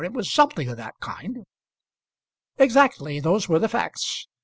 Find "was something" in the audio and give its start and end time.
0.13-0.67